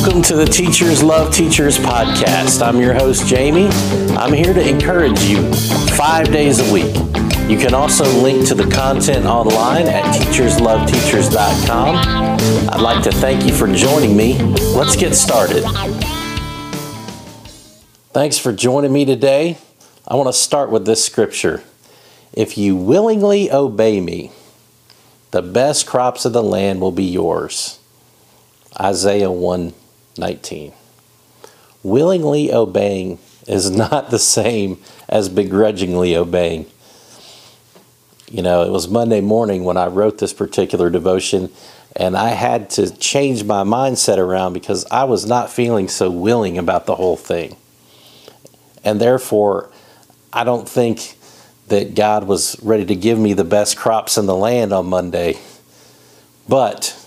Welcome 0.00 0.22
to 0.22 0.34
the 0.34 0.46
Teachers 0.46 1.02
Love 1.02 1.30
Teachers 1.30 1.76
podcast. 1.76 2.66
I'm 2.66 2.80
your 2.80 2.94
host, 2.94 3.26
Jamie. 3.26 3.68
I'm 4.16 4.32
here 4.32 4.54
to 4.54 4.66
encourage 4.66 5.20
you 5.24 5.52
five 5.94 6.32
days 6.32 6.58
a 6.58 6.72
week. 6.72 6.94
You 7.50 7.58
can 7.58 7.74
also 7.74 8.06
link 8.22 8.48
to 8.48 8.54
the 8.54 8.66
content 8.70 9.26
online 9.26 9.86
at 9.88 10.02
teachersloveteachers.com. 10.14 11.96
I'd 12.70 12.80
like 12.80 13.04
to 13.04 13.12
thank 13.12 13.44
you 13.44 13.52
for 13.52 13.70
joining 13.70 14.16
me. 14.16 14.38
Let's 14.74 14.96
get 14.96 15.14
started. 15.14 15.64
Thanks 18.14 18.38
for 18.38 18.54
joining 18.54 18.94
me 18.94 19.04
today. 19.04 19.58
I 20.08 20.14
want 20.14 20.28
to 20.28 20.32
start 20.32 20.70
with 20.70 20.86
this 20.86 21.04
scripture. 21.04 21.62
If 22.32 22.56
you 22.56 22.74
willingly 22.74 23.52
obey 23.52 24.00
me, 24.00 24.32
the 25.30 25.42
best 25.42 25.86
crops 25.86 26.24
of 26.24 26.32
the 26.32 26.42
land 26.42 26.80
will 26.80 26.90
be 26.90 27.04
yours. 27.04 27.80
Isaiah 28.80 29.30
119. 30.16 30.72
Willingly 31.82 32.52
obeying 32.52 33.18
is 33.46 33.70
not 33.76 34.10
the 34.10 34.18
same 34.18 34.78
as 35.08 35.28
begrudgingly 35.28 36.16
obeying. 36.16 36.66
You 38.30 38.42
know, 38.42 38.62
it 38.62 38.70
was 38.70 38.88
Monday 38.88 39.20
morning 39.20 39.64
when 39.64 39.76
I 39.76 39.86
wrote 39.86 40.18
this 40.18 40.32
particular 40.32 40.88
devotion, 40.88 41.50
and 41.96 42.16
I 42.16 42.28
had 42.28 42.70
to 42.70 42.96
change 42.96 43.42
my 43.42 43.64
mindset 43.64 44.18
around 44.18 44.52
because 44.52 44.86
I 44.90 45.04
was 45.04 45.26
not 45.26 45.50
feeling 45.50 45.88
so 45.88 46.10
willing 46.10 46.56
about 46.56 46.86
the 46.86 46.94
whole 46.94 47.16
thing. 47.16 47.56
And 48.84 49.00
therefore, 49.00 49.70
I 50.32 50.44
don't 50.44 50.68
think 50.68 51.16
that 51.66 51.94
God 51.94 52.24
was 52.24 52.56
ready 52.62 52.84
to 52.86 52.94
give 52.94 53.18
me 53.18 53.32
the 53.32 53.44
best 53.44 53.76
crops 53.76 54.16
in 54.16 54.26
the 54.26 54.36
land 54.36 54.72
on 54.72 54.86
Monday. 54.86 55.38
But 56.48 56.99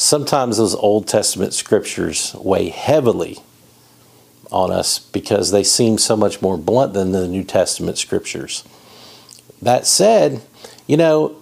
sometimes 0.00 0.56
those 0.56 0.74
Old 0.74 1.06
Testament 1.06 1.52
scriptures 1.52 2.34
weigh 2.40 2.70
heavily 2.70 3.38
on 4.50 4.72
us 4.72 4.98
because 4.98 5.50
they 5.50 5.62
seem 5.62 5.98
so 5.98 6.16
much 6.16 6.40
more 6.40 6.56
blunt 6.56 6.94
than 6.94 7.12
the 7.12 7.28
New 7.28 7.44
Testament 7.44 7.98
scriptures. 7.98 8.64
That 9.60 9.86
said, 9.86 10.40
you 10.86 10.96
know, 10.96 11.36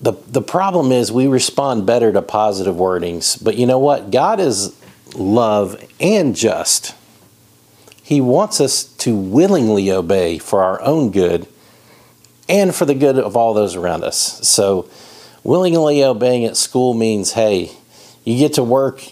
the, 0.00 0.12
the 0.26 0.40
problem 0.40 0.90
is 0.90 1.12
we 1.12 1.26
respond 1.26 1.84
better 1.84 2.12
to 2.12 2.22
positive 2.22 2.76
wordings, 2.76 3.42
but 3.42 3.56
you 3.56 3.66
know 3.66 3.78
what? 3.78 4.10
God 4.10 4.40
is 4.40 4.74
love 5.14 5.84
and 6.00 6.34
just. 6.34 6.94
He 8.02 8.22
wants 8.22 8.58
us 8.58 8.84
to 8.84 9.14
willingly 9.14 9.90
obey 9.90 10.38
for 10.38 10.62
our 10.62 10.80
own 10.80 11.10
good 11.10 11.46
and 12.48 12.74
for 12.74 12.86
the 12.86 12.94
good 12.94 13.18
of 13.18 13.36
all 13.36 13.52
those 13.52 13.76
around 13.76 14.02
us. 14.02 14.48
So, 14.48 14.88
willingly 15.48 16.04
obeying 16.04 16.44
at 16.44 16.58
school 16.58 16.92
means, 16.92 17.32
hey, 17.32 17.72
you 18.22 18.36
get 18.36 18.52
to 18.52 18.62
work. 18.62 19.02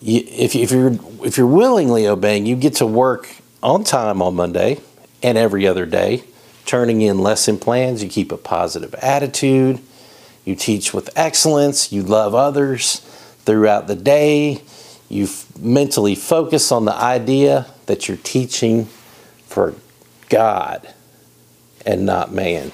if, 0.00 0.54
you're 0.54 0.92
if 1.24 1.36
you're 1.36 1.46
willingly 1.46 2.06
obeying, 2.06 2.46
you 2.46 2.54
get 2.54 2.76
to 2.76 2.86
work 2.86 3.28
on 3.64 3.82
time 3.82 4.22
on 4.22 4.36
Monday 4.36 4.80
and 5.24 5.36
every 5.36 5.66
other 5.66 5.84
day, 5.84 6.22
turning 6.66 7.00
in 7.00 7.18
lesson 7.18 7.58
plans. 7.58 8.00
You 8.00 8.08
keep 8.08 8.30
a 8.30 8.36
positive 8.36 8.94
attitude. 8.94 9.80
You 10.44 10.54
teach 10.54 10.94
with 10.94 11.10
excellence. 11.16 11.92
You 11.92 12.02
love 12.02 12.32
others 12.32 13.00
throughout 13.44 13.88
the 13.88 13.96
day. 13.96 14.62
You 15.08 15.26
mentally 15.58 16.14
focus 16.14 16.70
on 16.70 16.84
the 16.84 16.94
idea 16.94 17.66
that 17.86 18.06
you're 18.06 18.18
teaching 18.18 18.84
for 19.46 19.74
God 20.28 20.94
and 21.84 22.06
not 22.06 22.32
man. 22.32 22.70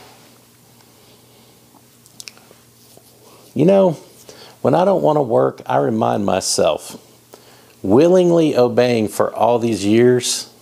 You 3.58 3.64
know, 3.64 3.92
when 4.62 4.74
I 4.74 4.84
don't 4.84 5.02
want 5.02 5.16
to 5.16 5.22
work, 5.22 5.62
I 5.66 5.78
remind 5.78 6.24
myself 6.24 6.96
willingly 7.82 8.56
obeying 8.56 9.08
for 9.08 9.34
all 9.34 9.58
these 9.58 9.84
years, 9.84 10.52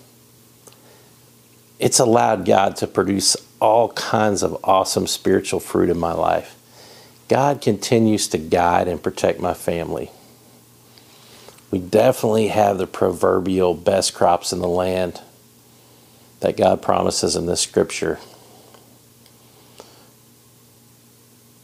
it's 1.78 1.98
allowed 1.98 2.44
God 2.46 2.76
to 2.76 2.86
produce 2.86 3.36
all 3.60 3.90
kinds 3.90 4.42
of 4.42 4.58
awesome 4.64 5.06
spiritual 5.06 5.60
fruit 5.60 5.90
in 5.90 5.98
my 5.98 6.12
life. 6.12 6.54
God 7.28 7.60
continues 7.60 8.28
to 8.28 8.38
guide 8.38 8.88
and 8.88 9.02
protect 9.02 9.40
my 9.40 9.54
family 9.54 10.10
we 11.70 11.78
definitely 11.80 12.48
have 12.48 12.78
the 12.78 12.86
proverbial 12.86 13.74
best 13.74 14.14
crops 14.14 14.52
in 14.52 14.60
the 14.60 14.68
land 14.68 15.20
that 16.40 16.56
God 16.56 16.80
promises 16.80 17.36
in 17.36 17.46
this 17.46 17.60
scripture. 17.60 18.18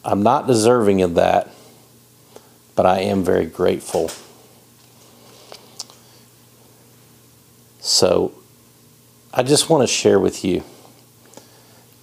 I'm 0.05 0.23
not 0.23 0.47
deserving 0.47 1.03
of 1.03 1.15
that, 1.15 1.49
but 2.75 2.87
I 2.87 3.01
am 3.01 3.23
very 3.23 3.47
grateful. 3.47 4.11
So 7.81 8.33
I 9.33 9.43
just 9.43 9.71
want 9.71 9.83
to 9.83 9.93
share 9.93 10.19
with 10.19 10.45
you 10.45 10.63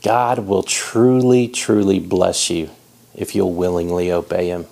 God 0.01 0.39
will 0.39 0.63
truly, 0.63 1.47
truly 1.47 1.99
bless 1.99 2.49
you 2.49 2.69
if 3.13 3.35
you'll 3.35 3.53
willingly 3.53 4.11
obey 4.11 4.47
Him. 4.47 4.65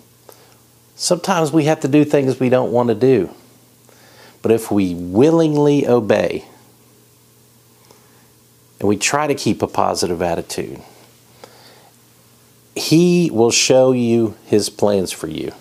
Sometimes 0.96 1.52
we 1.52 1.66
have 1.66 1.82
to 1.82 1.88
do 1.88 2.06
things 2.06 2.40
we 2.40 2.50
don't 2.50 2.72
want 2.72 2.90
to 2.90 2.96
do. 2.96 3.30
But 4.42 4.52
if 4.52 4.72
we 4.72 4.94
willingly 4.96 5.88
obey 5.88 6.46
and 8.80 8.88
we 8.88 8.96
try 8.96 9.28
to 9.28 9.36
keep 9.36 9.62
a 9.62 9.68
positive 9.68 10.22
attitude, 10.22 10.82
He 12.78 13.30
will 13.32 13.52
show 13.52 13.92
you 13.92 14.36
His 14.46 14.70
plans 14.70 15.12
for 15.12 15.28
you. 15.28 15.52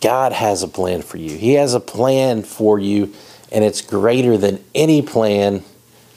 God 0.00 0.32
has 0.32 0.62
a 0.62 0.68
plan 0.68 1.02
for 1.02 1.18
you. 1.18 1.36
He 1.36 1.54
has 1.54 1.74
a 1.74 1.80
plan 1.80 2.42
for 2.42 2.78
you, 2.78 3.12
and 3.52 3.64
it's 3.64 3.80
greater 3.80 4.36
than 4.36 4.64
any 4.74 5.02
plan 5.02 5.62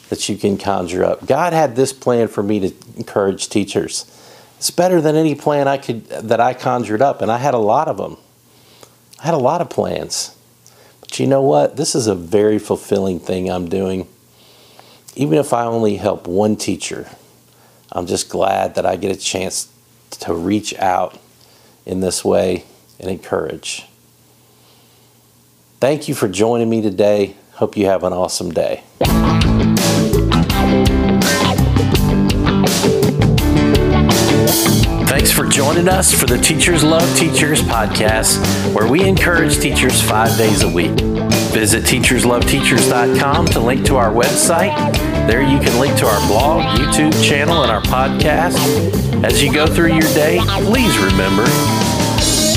that 0.10 0.30
you 0.30 0.38
can 0.38 0.58
conjure 0.58 1.04
up. 1.04 1.26
God 1.26 1.54
had 1.54 1.76
this 1.76 1.92
plan 1.94 2.28
for 2.28 2.44
me 2.44 2.60
to 2.62 2.74
encourage 2.96 3.50
teachers. 3.50 4.06
It's 4.58 4.72
better 4.72 5.02
than 5.02 5.16
any 5.16 5.36
plan 5.36 5.68
I 5.68 5.78
could 5.78 6.08
that 6.08 6.40
I 6.40 6.54
conjured 6.54 7.02
up, 7.02 7.22
and 7.22 7.32
I 7.32 7.38
had 7.38 7.54
a 7.54 7.60
lot 7.60 7.88
of 7.88 7.98
them. 7.98 8.18
I 9.20 9.24
had 9.24 9.34
a 9.34 9.38
lot 9.38 9.62
of 9.62 9.70
plans. 9.70 10.36
But 11.00 11.20
you 11.20 11.28
know 11.28 11.42
what? 11.42 11.76
This 11.76 11.96
is 11.96 12.08
a 12.08 12.16
very 12.16 12.60
fulfilling 12.60 13.20
thing 13.20 13.50
I'm 13.50 13.68
doing. 13.68 14.08
Even 15.16 15.38
if 15.38 15.54
I 15.54 15.66
only 15.66 15.98
help 15.98 16.28
one 16.28 16.56
teacher, 16.56 17.10
I'm 17.94 18.08
just 18.08 18.28
glad 18.28 18.74
that 18.76 18.86
I 18.88 18.96
get 18.96 19.16
a 19.16 19.20
chance 19.20 19.72
to 20.22 20.34
reach 20.34 20.76
out 20.80 21.20
in 21.86 22.00
this 22.00 22.26
way 22.26 22.66
and 23.00 23.10
encourage. 23.10 23.86
Thank 25.80 26.08
you 26.08 26.16
for 26.16 26.28
joining 26.28 26.70
me 26.70 26.82
today. 26.82 27.36
Hope 27.54 27.78
you 27.78 27.86
have 27.86 28.04
an 28.04 28.12
awesome 28.12 28.52
day. 28.52 28.84
Thanks 35.06 35.32
for 35.32 35.46
joining 35.46 35.88
us 35.88 36.12
for 36.12 36.26
the 36.26 36.40
Teachers 36.42 36.84
Love 36.84 37.08
Teachers 37.16 37.62
podcast, 37.62 38.74
where 38.74 38.90
we 38.90 39.08
encourage 39.08 39.60
teachers 39.60 40.02
five 40.02 40.36
days 40.36 40.64
a 40.64 40.70
week. 40.70 40.98
Visit 41.54 41.84
teachersloveteachers.com 41.84 43.46
to 43.46 43.60
link 43.60 43.86
to 43.86 43.96
our 43.96 44.12
website. 44.12 44.76
There 45.28 45.44
you 45.44 45.60
can 45.60 45.80
link 45.80 45.96
to 46.00 46.08
our 46.08 46.28
blog, 46.28 46.64
YouTube 46.80 47.14
channel, 47.24 47.62
and 47.62 47.72
our 47.72 47.82
podcast. 47.84 48.58
As 49.24 49.42
you 49.42 49.54
go 49.54 49.68
through 49.68 49.94
your 49.94 50.12
day, 50.14 50.40
please 50.64 50.98
remember 50.98 51.46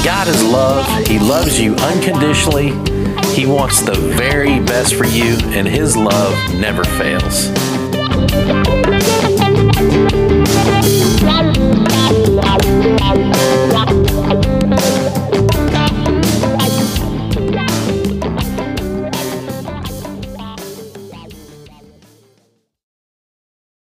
God 0.02 0.28
is 0.28 0.42
love. 0.42 1.06
He 1.06 1.18
loves 1.18 1.60
you 1.60 1.74
unconditionally. 1.74 2.70
He 3.34 3.44
wants 3.44 3.82
the 3.82 3.94
very 4.16 4.60
best 4.60 4.94
for 4.94 5.04
you, 5.04 5.36
and 5.52 5.68
His 5.68 5.96
love 5.96 6.54
never 6.54 6.82
fails. 6.84 7.50